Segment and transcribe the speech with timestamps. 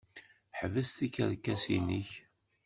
[0.59, 2.09] Ḥbes tikerkas-nnek!